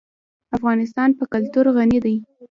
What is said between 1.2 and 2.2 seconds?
کلتور غني دی.